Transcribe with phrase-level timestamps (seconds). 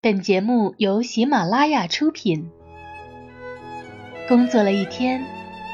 [0.00, 2.48] 本节目由喜马拉雅出品。
[4.28, 5.24] 工作了一天，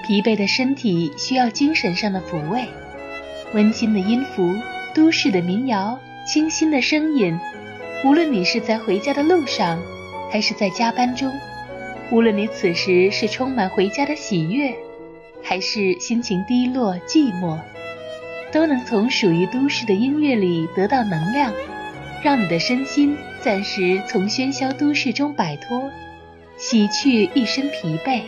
[0.02, 2.64] 疲惫的身体需要精神上的抚慰。
[3.52, 4.56] 温馨的音符，
[4.94, 7.38] 都市的民谣，清新的声音。
[8.02, 9.78] 无论你是在回家的路上，
[10.30, 11.30] 还是在加班中；
[12.10, 14.74] 无论你此时是充满回家的喜悦，
[15.42, 17.58] 还是心情低落寂寞，
[18.50, 21.52] 都能从属于都市的音乐里得到能量。
[22.22, 23.14] 让你的身心
[23.44, 25.90] 暂时从喧嚣都市中摆脱，
[26.56, 28.22] 洗去一身疲惫。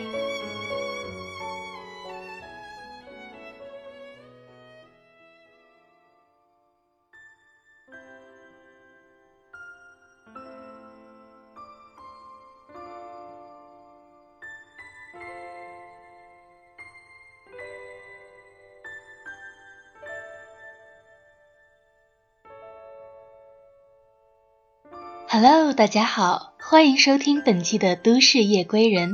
[25.77, 29.11] 大家好，欢迎收听本期的《都市夜归人》，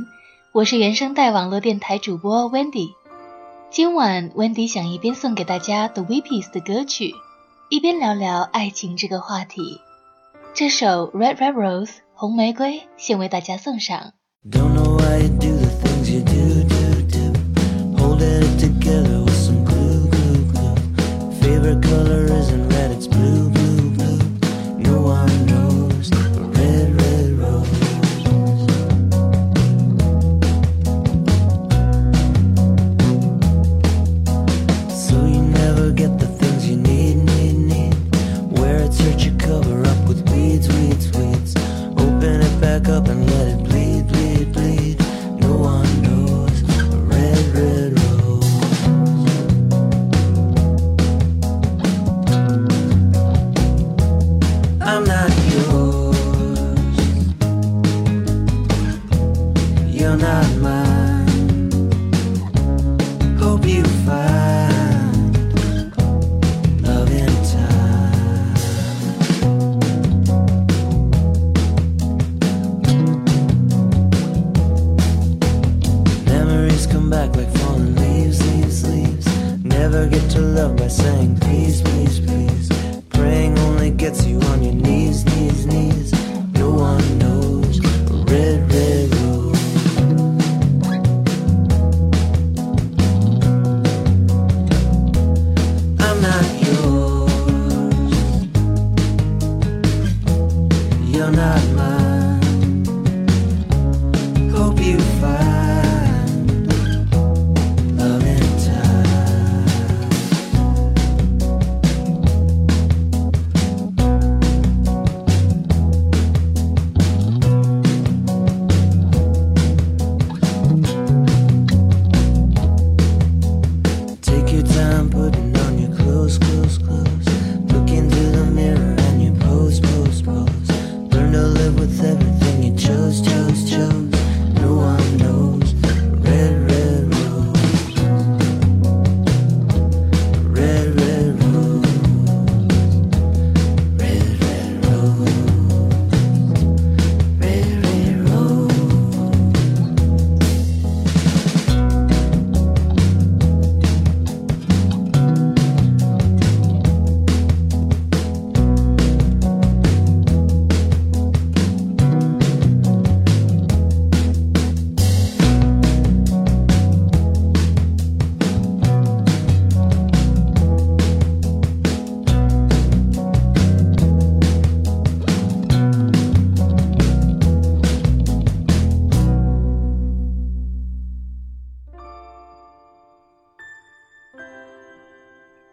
[0.50, 2.88] 我是原声带网络电台主播 Wendy。
[3.70, 7.12] 今晚 Wendy 想一边送给大家 The Weepies 的歌曲，
[7.68, 9.82] 一边聊聊爱情这个话题。
[10.54, 14.14] 这首 Red Red Rose 红玫瑰先为大家送上
[14.50, 15.53] don't know why。
[60.18, 60.83] down on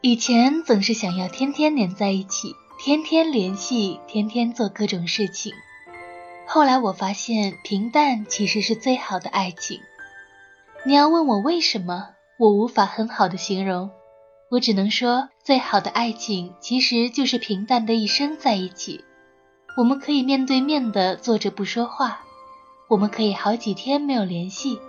[0.04, 5.54] 以前总是想要天天黏在一起，天天联系，天天做各种事情。
[6.48, 9.80] 后来我发现，平淡其实是最好的爱情。
[10.88, 12.10] 你要问我为什么，
[12.40, 13.92] 我无法很好的形容，
[14.50, 19.06] 我只能说，最好的爱情其实就是平淡的一生在一起。
[19.78, 22.22] 我们可以面对面的坐着不说话，
[22.90, 24.80] 我们可以好几天没有联系。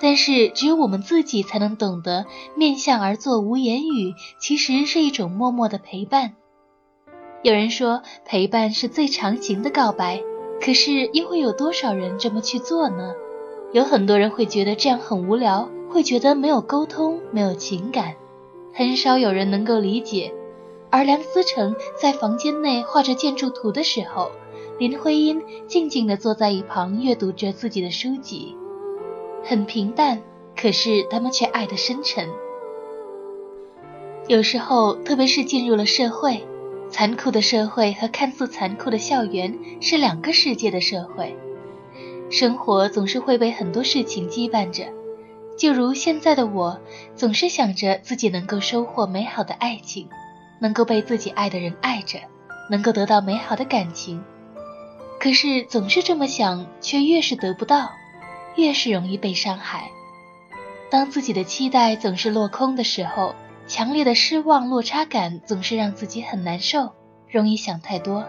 [0.00, 6.34] 但是，只有我们自己才能懂得，面向而坐无言语，其实是一种默默的陪伴。
[7.42, 10.22] 有人说，陪伴是最长情的告白，
[10.60, 13.14] 可是又会有多少人这么去做呢？
[13.72, 18.14] 有很多人会觉得这样很无聊，会觉得没有沟通，没有情感，
[18.74, 20.32] 很少有人能够理解。
[20.90, 24.30] 而梁思成在房间内画着建筑图的时候，
[24.78, 28.54] 林徽因静静地坐在一旁阅读着自己的书籍，
[29.48, 30.20] 很平淡，
[30.56, 32.28] 可是他们却爱得深沉。
[34.26, 36.44] 有时候，特别是进入了社会，
[36.90, 41.36] 残酷的社会和看似残酷的校园是两个世界的社会，
[42.28, 44.84] 生活总是会被很多事情羁绊着。
[45.56, 46.80] 就如现在的我，
[47.14, 50.08] 总是想着自己能够收获美好的爱情，
[50.58, 52.18] 能够被自己爱的人爱着，
[52.68, 54.24] 能够得到美好的感情。
[55.20, 57.90] 可是总是这么想，却越是得不到，
[58.56, 59.90] 越是容易被伤害。
[60.90, 63.34] 当自己的期待总是落空的时候，
[63.66, 66.92] 强烈的失望落差感总是让自己很难受，
[67.30, 68.24] 容易想太多。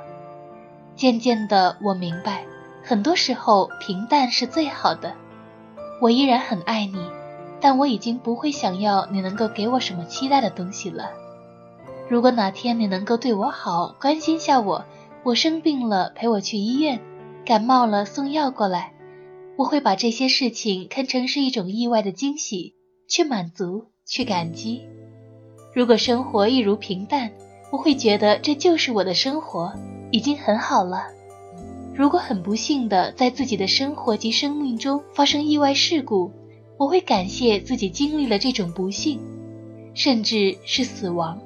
[0.95, 2.44] 渐渐的，我明白，
[2.83, 5.13] 很多时候平淡是最好的。
[6.01, 7.00] 我依然很爱你。
[7.59, 11.09] 但我已经不会想要你能够给我什么期待的东西了。
[12.07, 14.85] 如果哪天你能够对我好，关心下我，
[15.24, 17.01] 我生病了陪我去医院，
[17.44, 18.94] 感冒了送药过来，
[19.57, 22.75] 我会把这些事情看成是一种意外的惊喜，
[23.09, 24.83] 去满足，去感激。
[25.74, 27.31] 如果生活一如平淡，
[27.71, 29.74] 我会觉得这就是我的生活，
[30.12, 31.07] 已经很好了。
[31.95, 36.31] 如果很不幸的在自己的生活及生命中发生意外事故，
[36.77, 39.19] 我会感谢自己经历了这种不幸，
[39.95, 41.42] 甚至是死亡。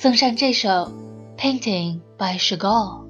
[0.00, 0.68] 送上这首
[1.36, 3.04] 《Painting by Chagall》。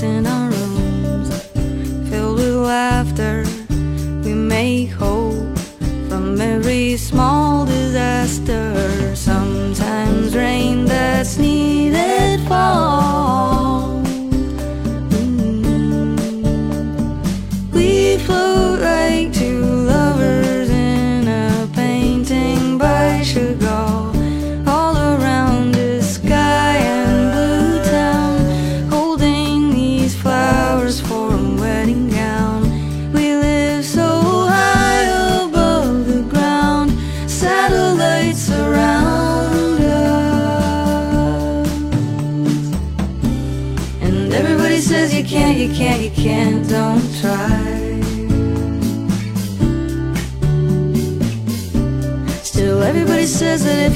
[0.00, 0.49] dancing around.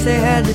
[0.04, 0.53] they had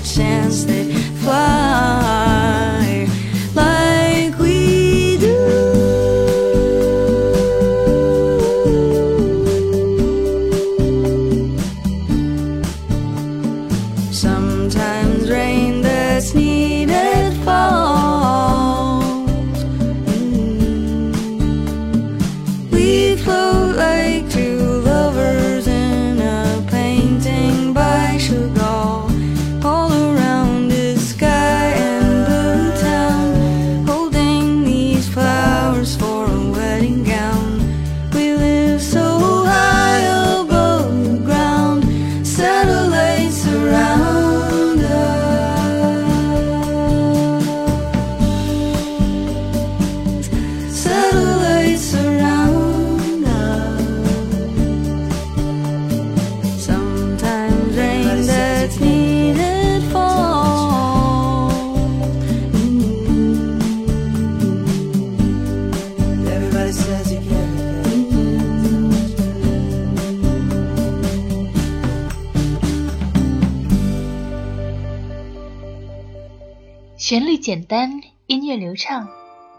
[77.09, 79.09] 旋律简单，音乐流畅，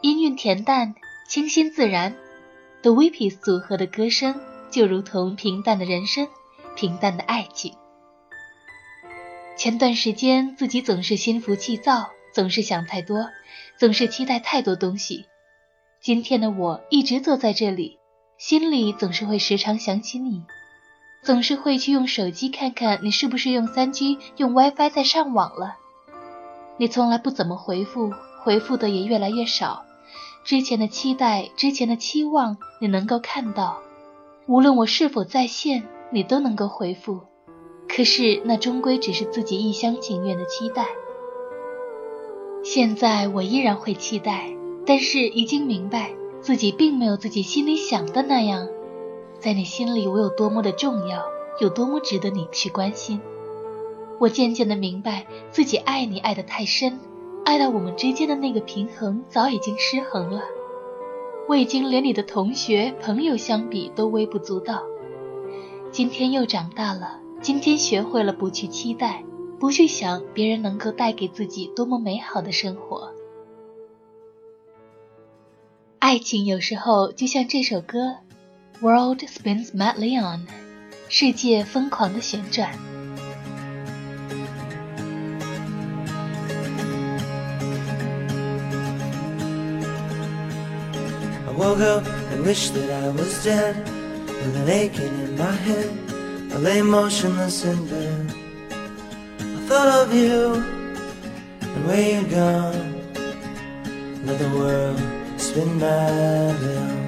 [0.02, 0.94] 音韵恬淡，
[1.26, 2.14] 清新自然。
[2.82, 4.40] The Weepies 组合的歌声
[4.70, 6.28] 就如同平淡的人生，
[6.76, 7.74] 平淡的爱情。
[9.56, 13.28] 前段时间自己总是心浮气躁，总是想太多，
[13.76, 15.24] 总是期待太多东西。
[16.00, 17.98] 今天的我一直坐在这里，
[18.38, 20.44] 心里总是会时常想起你，
[21.24, 25.79] 总是会去用手机看看你是不是用三 G 用 WiFi 在上网了。
[26.80, 28.10] 你从来不怎么回复，
[28.42, 29.84] 回复的也越来越少。
[30.44, 33.82] 之前的期待，之前的期望，你能够看到。
[34.46, 37.20] 无论我是否在线，你都能够回复。
[37.86, 40.86] 可是那终归只是自己一厢情愿的期待。
[42.64, 44.50] 现在我依然会期待，
[44.86, 48.66] 但是已经明白自己并没有自己心里想的那样。
[49.38, 51.22] 在你心里，我有多么的重要，
[51.60, 53.20] 有多么值得你去关心。
[54.20, 57.00] 我渐渐的明白，自己爱你爱得太深，
[57.42, 60.42] 爱到我们之间的那个平衡早已经失衡了。
[61.48, 64.82] 我已经连你的同学朋友相比都微不足道。
[65.90, 69.24] 今天又长大了，今天学会了不去期待，
[69.58, 73.14] 不去想别人能够带给自己多么美好的生活。
[75.98, 78.16] 爱情有时候就像这首歌
[78.82, 80.46] ，World spins madly on，
[81.08, 82.78] 世界疯狂的旋转。
[91.60, 93.76] Woke up and wished that I was dead.
[94.26, 95.90] With an aching in my head
[96.54, 98.34] I lay motionless in bed.
[99.40, 100.54] I thought of you
[101.60, 102.88] and where you're gone.
[104.24, 104.98] Let the world
[105.36, 107.00] spin madly on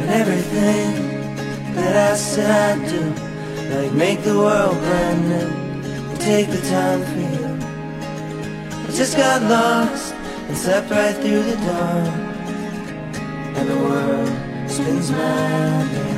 [0.00, 0.88] And everything
[1.74, 3.02] that I said I'd do
[3.74, 5.65] Like make the world brand new
[6.26, 7.46] take the time for you.
[8.84, 10.12] I just got lost
[10.48, 12.08] and slept right through the dawn.
[13.54, 16.15] And the world spins madly on.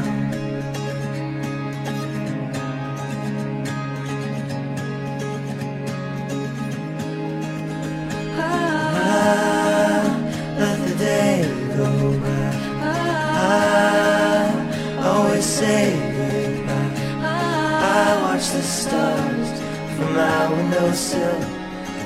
[19.99, 21.40] From my windowsill.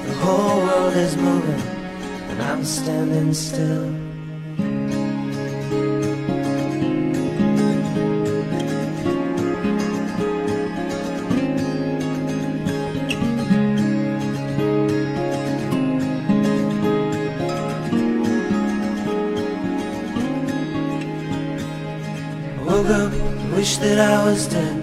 [0.07, 1.63] The whole world is moving,
[2.31, 3.85] and I'm standing still.
[22.57, 23.13] I woke up,
[23.55, 24.77] wished that I was dead,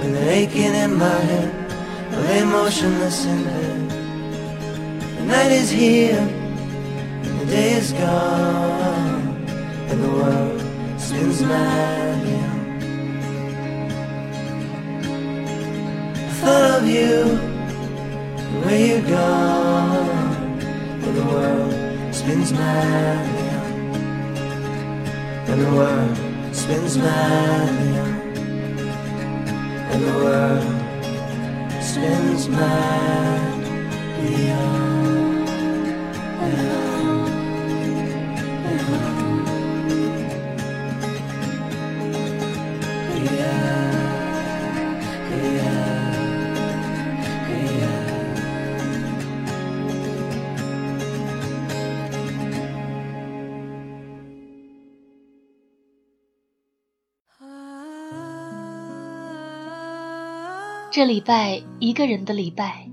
[0.00, 1.57] with an aching in my head.
[2.18, 3.90] I lay motionless in bed.
[5.18, 9.46] The night is here, and the day is gone,
[9.88, 10.60] and the world
[11.00, 12.40] spins madly.
[16.26, 17.38] I thought of you,
[18.38, 20.42] and where you're gone,
[21.04, 23.48] and the world spins madly
[25.48, 26.16] and the world
[26.54, 27.96] spins madly
[29.92, 30.77] and the world
[32.00, 33.90] mountains man.
[34.22, 34.97] beyond.
[60.98, 62.88] 这礼拜一个人的礼拜，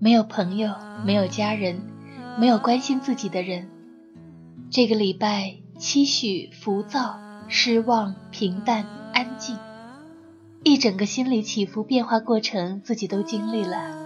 [0.00, 0.74] 没有朋友，
[1.04, 1.80] 没有家人，
[2.40, 3.70] 没有关心自己的人。
[4.68, 8.84] 这个礼拜期许、浮躁、失望、平淡、
[9.14, 9.56] 安静，
[10.64, 13.96] 一整个心理起伏变化过程，自己都经历了。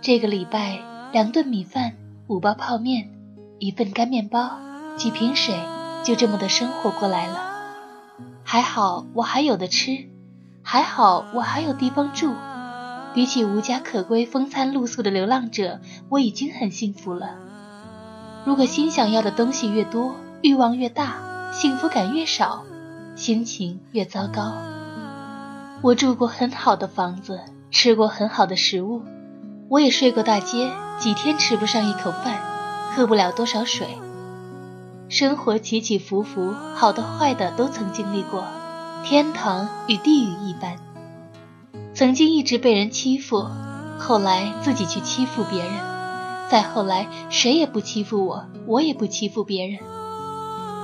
[0.00, 0.80] 这个礼拜
[1.12, 1.92] 两顿米饭，
[2.28, 3.10] 五包泡面，
[3.58, 4.58] 一份干面包，
[4.96, 5.54] 几瓶水，
[6.02, 7.52] 就这么的生活过来了。
[8.42, 10.08] 还好我还有的吃。
[10.66, 12.32] 还好我还有地方住，
[13.12, 15.78] 比起无家可归、风餐露宿的流浪者，
[16.08, 17.34] 我已经很幸福了。
[18.46, 22.64] 如果心想要的东西越多，欲望越大，幸福感越少，
[23.14, 24.54] 心情越糟糕。
[25.82, 27.40] 我住过很好的房子，
[27.70, 29.02] 吃过很好的食物，
[29.68, 32.40] 我也睡过大街，几天吃不上一口饭，
[32.96, 33.86] 喝不了多少水。
[35.10, 38.42] 生活起起伏伏，好的坏的都曾经历过。
[39.04, 40.76] 天堂与地狱一般。
[41.92, 43.46] 曾经一直被人欺负，
[43.98, 45.72] 后来自己去欺负别人，
[46.50, 49.78] 再后来谁也不欺负我，我也不欺负别人。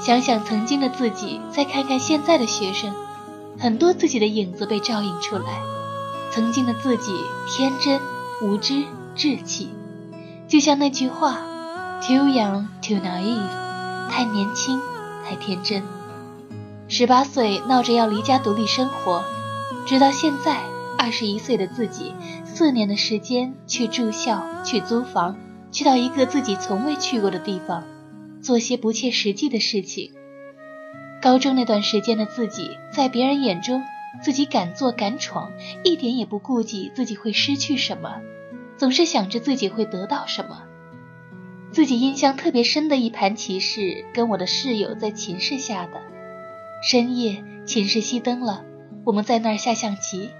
[0.03, 2.93] 想想曾经的自己，再看看现在的学生，
[3.59, 5.63] 很多自己的影子被照映出来。
[6.31, 8.01] 曾经的自己天真、
[8.43, 8.85] 无知、
[9.17, 9.71] 稚气，
[10.47, 11.39] 就像那句话
[12.03, 13.49] ：“Too young, too naive。”
[14.13, 14.79] 太年轻，
[15.27, 15.83] 太天真。
[16.93, 19.23] 十八岁闹着要离家独立生活，
[19.87, 20.61] 直到现在。
[20.99, 22.13] 二十一岁的自己，
[22.45, 25.39] 四年的时间去住校，去租房，
[25.71, 27.85] 去到一个自己从未去过的地方，
[28.43, 30.13] 做些不切实际的事情。
[31.23, 33.83] 高中那段时间的自己，在别人眼中，
[34.21, 35.53] 自己敢做敢闯，
[35.85, 38.17] 一点也不顾忌自己会失去什么，
[38.77, 40.65] 总是想着自己会得到什么。
[41.71, 46.10] 自己印象特别深的一盘棋是跟我的室友在寝室下的。
[46.83, 48.65] 深夜，寝室熄灯了，
[49.05, 50.31] 我们在那儿下象棋。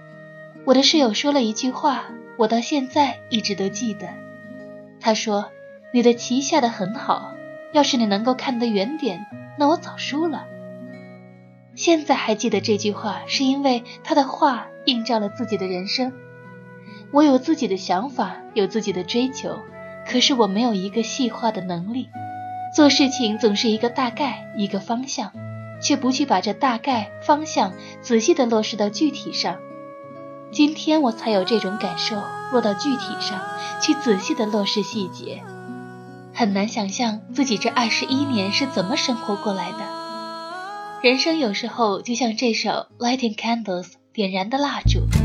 [0.65, 2.05] 我的室友说了一句话，
[2.39, 4.09] 我到现在一直都记得。
[5.01, 5.51] 他说
[5.93, 7.35] ：“你的棋下得很好，
[7.73, 9.27] 要是你能够看得远点，
[9.59, 10.47] 那我早输了。”
[11.77, 16.11] 现在还记得这句话，是因为他的话映照了自己的人生。
[17.13, 19.59] 我有自己的想法，有自己的追求，
[20.07, 22.09] 可是我没有一个细化的能力。
[22.75, 25.33] 做事情总是一个大概，一个方向，
[25.83, 27.73] 却不去把这大概方向
[28.03, 29.57] 仔细的落实到具体上。
[30.53, 32.21] 今天我才有这种感受，
[32.51, 33.41] 落到具体上
[33.81, 35.43] 去，仔细的落实细节，
[36.35, 39.79] 很难想象自己这二十一年是怎么生活过来的。
[41.03, 45.20] 人生有时候就像这首《Lighting Candles》点燃的蜡烛。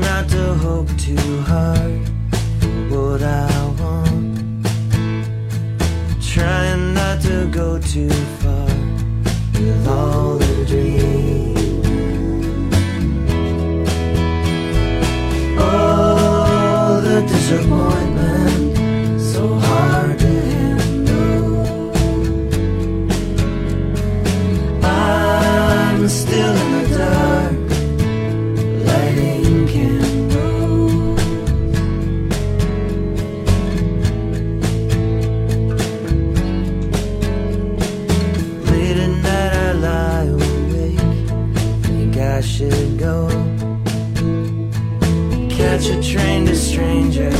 [0.00, 2.00] Not to hope too hard
[2.60, 3.48] for what I
[3.80, 4.66] want.
[6.22, 8.68] Trying not to go too far
[9.54, 11.58] with all the dreams.
[15.58, 21.90] Oh, the disappointment, so hard to handle.
[24.84, 26.77] I'm still in
[45.50, 47.30] Catch a train to stranger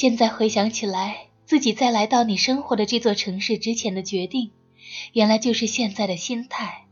[0.00, 4.50] 现在回想起来，自己在来到你生活的这座城市之前的决定，
[5.12, 6.86] 原来就是现在的心态。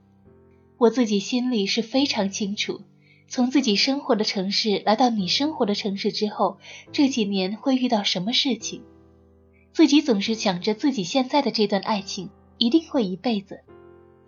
[0.76, 2.82] 我自己心里是非常清楚，
[3.26, 6.58] 从自己生活的城市来到你生活的城市之后，
[6.92, 8.82] 这几年会遇到什么事情。
[9.72, 13.62] 自己总是想着自己现在的这段爱情一定会一辈子，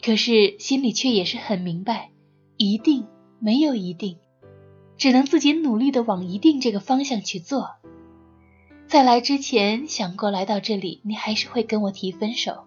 [0.03, 2.13] 可是心里却也是很明白，
[2.57, 3.07] 一定
[3.41, 4.17] 没有一定，
[4.97, 7.69] 只能自己努力的往一定这个方向去做。
[8.91, 12.65] 在来之前想过来到这里，你还是会跟我提分手，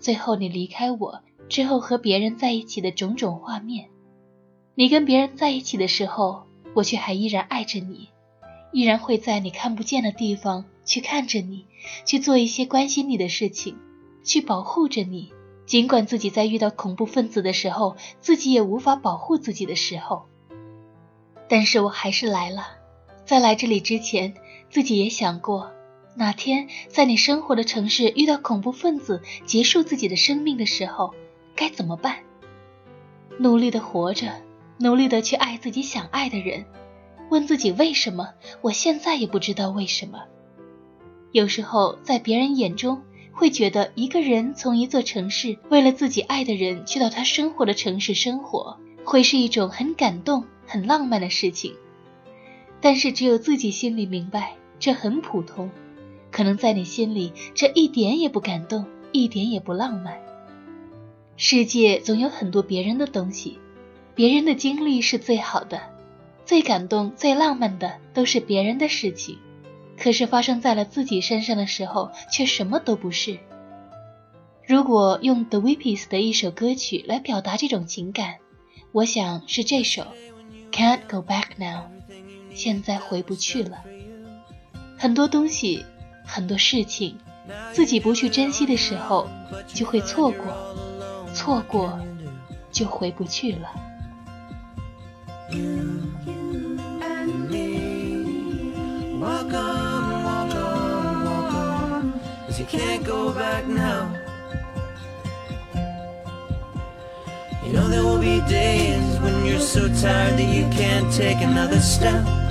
[0.00, 3.88] 最后你离开我之后和别人在一起的种种画面。
[4.74, 6.42] 你跟别人在一起的时候，
[6.74, 8.08] 我却还依然爱着你，
[8.72, 11.66] 依然会在你看不见的地方去看着你，
[12.04, 13.78] 去做一些关心你的事情，
[14.24, 15.32] 去保护着你。
[15.64, 20.24] 尽管自己在遇到恐怖分子的时候，自己也无法保护自己的时候，
[21.48, 22.66] 但是我还是来了。
[23.24, 24.34] 在来这里之前，
[24.72, 25.70] 自己也想过，
[26.16, 31.12] 哪天在你生活的城市遇到恐怖分子结束自己的生命的时候，
[31.54, 32.20] 该怎么办？
[33.38, 34.32] 努力的活着。
[34.78, 36.64] 努力的去爱自己想爱的人，
[37.28, 38.30] 问自己为什么？
[38.62, 40.22] 我现在也不知道为什么。
[41.32, 51.76] 有时候在别人眼中会觉得，一个人从一座城市为了自己爱的人去到他生活的城市生活，会是一种很感动、很浪漫的事情。
[52.80, 55.70] 但是只有自己心里明白，这很普通。
[56.32, 60.18] 可能在你心里，这一点也不感动，一点也不浪漫。
[61.36, 63.60] 世界总有很多别人的东西。
[64.16, 65.80] 别人的经历是最好的，
[66.44, 69.38] 最感动、最浪漫的都是别人的事情，
[69.96, 73.38] 可是发生在了自己身上的时候，却什么都不是。
[74.66, 78.38] 如果用 The Weepies 的一首歌曲来表达这种情感，
[78.90, 80.02] 我想是这首
[80.72, 81.84] 《Can't Go Back Now》，
[82.52, 83.84] 现在回不去了。
[85.02, 85.84] 很多东西，
[86.24, 87.18] 很多事情，
[87.72, 89.28] 自己不去珍惜的时候，
[89.66, 90.76] 就会错过，
[91.34, 91.98] 错过，
[92.70, 93.68] 就回不去了。
[95.50, 99.18] you and me.
[99.18, 102.12] Walk on, walk on, walk on,
[102.46, 104.06] cause you can't go back now.
[107.66, 111.80] You know there will be days when you're so tired that you can't take another
[111.80, 112.41] step.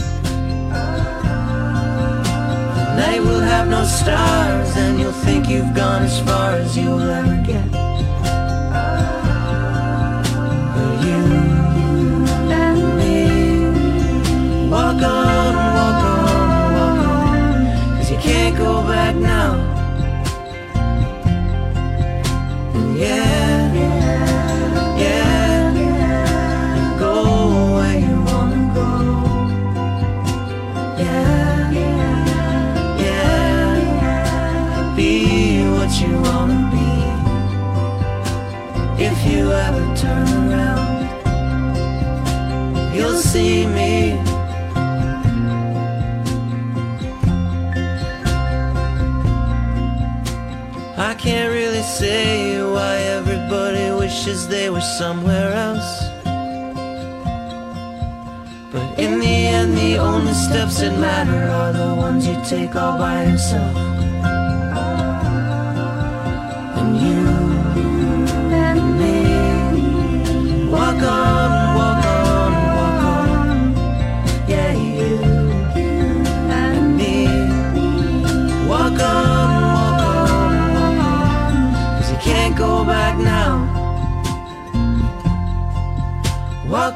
[3.01, 6.91] The night will have no stars and you'll think you've gone as far as you
[6.91, 7.81] will ever get.
[42.93, 44.13] you'll see me.
[50.97, 55.91] I can't really say why everybody wishes they were somewhere else.
[58.71, 62.97] But in the end, the only steps that matter are the ones you take all
[62.97, 63.90] by yourself.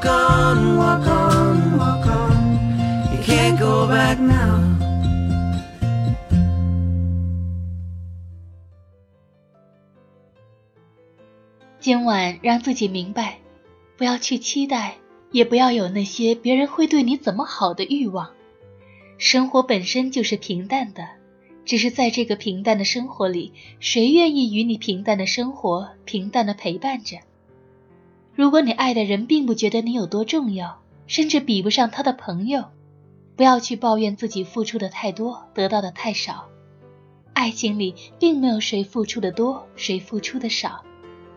[0.06, 3.12] On, walk on, walk on.
[3.12, 4.62] You can go back now.
[11.80, 13.38] 今晚让自己明白，
[13.96, 14.96] 不要去期待，
[15.30, 18.30] 也不要有那些别人会对你怎么好的欲望。
[19.18, 21.06] 生活本身就是平淡的，
[21.64, 27.18] 只是在这个平淡的生活里，谁愿意与你平淡的生活，平淡的陪伴着？
[28.36, 32.66] 如果你爱的人并不觉得你有多重要，甚至比不上他的朋友，
[33.34, 36.44] 不要去抱怨自己付出的太多，得到的太少。
[37.32, 40.84] 爱情里并没有谁付出的多，谁付出的少，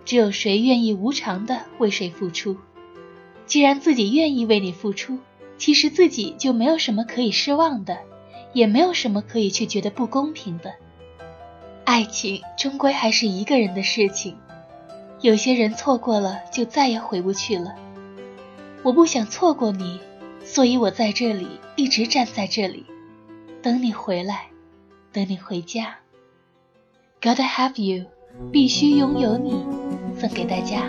[0.04, 2.58] 只有谁愿意无偿的为谁付出。
[3.46, 5.20] 既然自己愿意为你付出，
[5.58, 7.98] 其实自己就没有什么可以失望的，
[8.52, 10.74] 也没有什么可以去觉得不公平的。
[11.86, 14.36] 爱情终归还是一个人的事情。
[15.22, 17.76] 有些人错过了，就再也回不去了。
[18.84, 20.00] 我不想错过你，
[20.46, 22.86] 所以我在这里一直站在这里，
[23.62, 24.48] 等你回来，
[25.12, 25.98] 等你回家。
[27.22, 28.06] Gotta have you，
[28.52, 29.66] 必须拥有你，
[30.18, 30.84] 送给大家。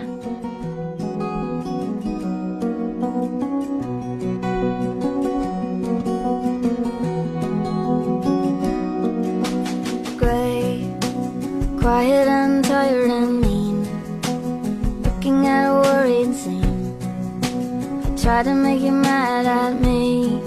[18.31, 20.41] tried to make you mad at me.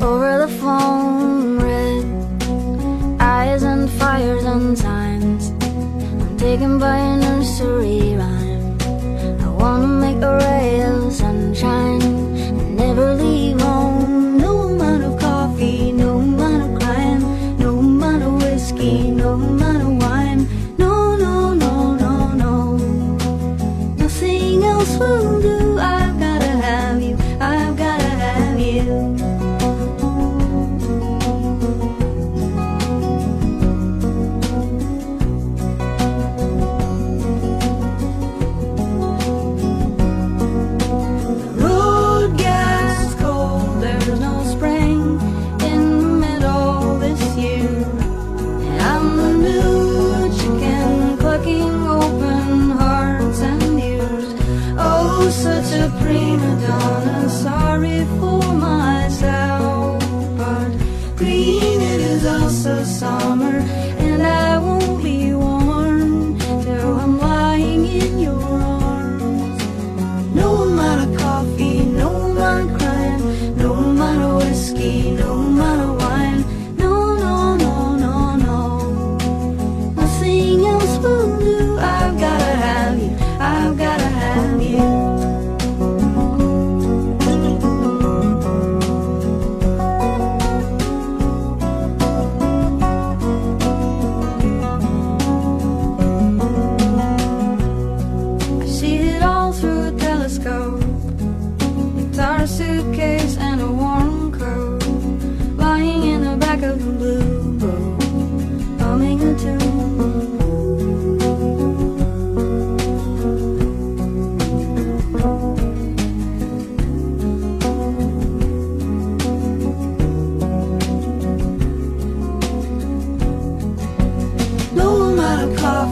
[0.00, 2.04] Over the phone, red
[3.20, 8.14] Eyes and fires and times I'm taken by a nursery
[63.66, 63.97] her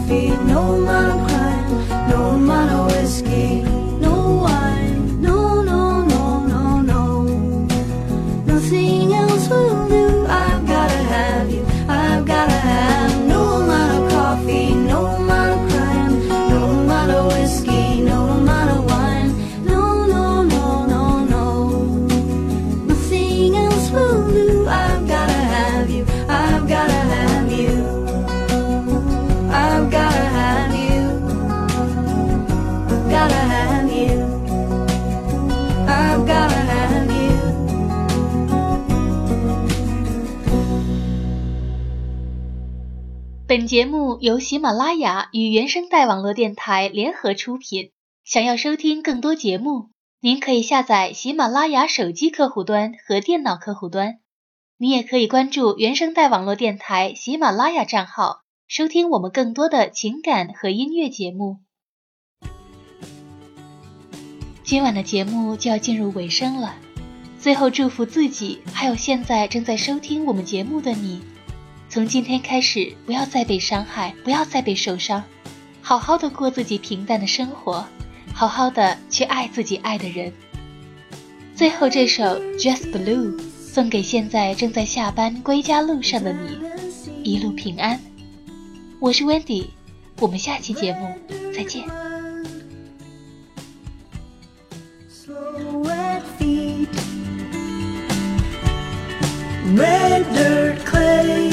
[0.07, 0.96] feet no more.
[43.57, 47.89] 本节目由喜马拉雅与原声带网络电台联合出品。
[48.23, 49.89] 想要收听更多节目，
[50.21, 54.19] 您可以下载喜马拉雅手机客户端和电脑客户端。
[54.77, 61.57] 你也可以关注原声带网络电台喜马拉雅账号，收听我们更多的情感和音乐节目。
[64.63, 66.75] 今晚的节目就要进入尾声了，
[67.39, 71.23] 最后祝福自己，还有现在正在收听我们节目的你。
[71.89, 75.23] 从今天开始，不要再被伤害，不要再被受伤，
[75.81, 77.85] 好好的过自己平淡的生活，
[78.33, 80.31] 好好的去爱自己爱的人。
[81.55, 82.23] 最后这首
[82.59, 86.59] 《Just Blue》送给现在正在下班归家路上的你，
[87.23, 87.99] 一路平安。
[88.99, 89.67] 我是 Wendy，
[90.19, 91.15] 我们下期节目
[91.55, 91.83] 再见。
[99.75, 101.46] Red dirt clay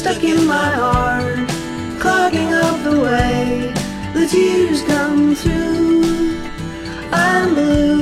[0.00, 1.46] stuck in my heart,
[2.00, 3.70] clogging up the way
[4.14, 6.40] the tears come through.
[7.12, 7.99] I'm blue,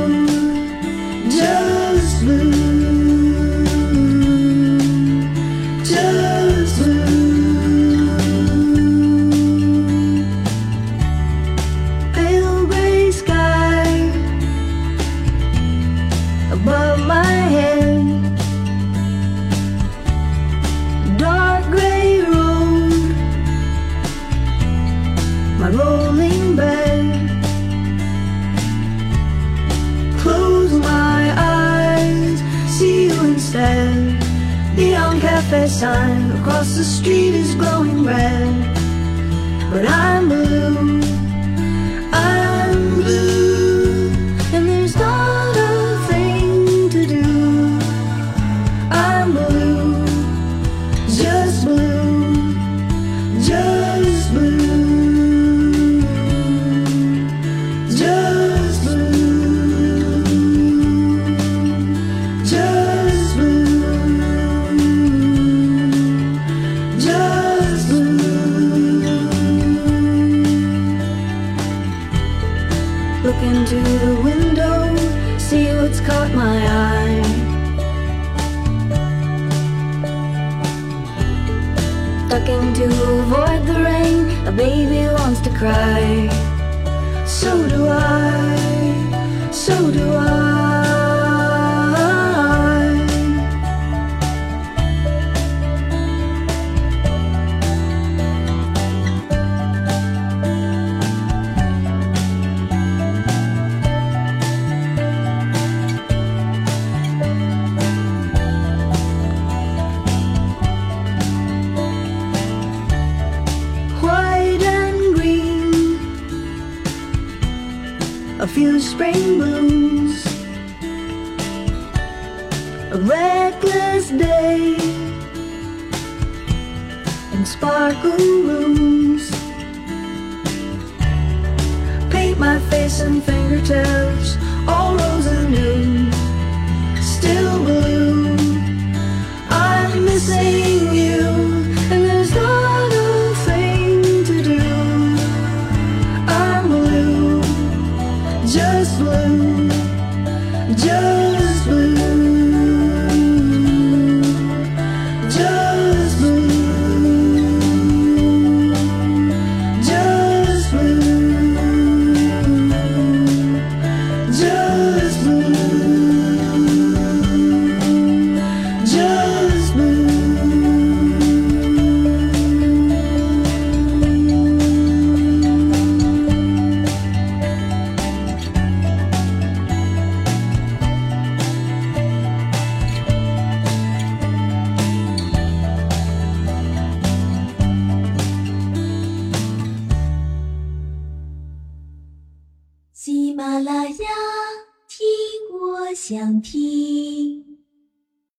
[85.58, 86.27] cry.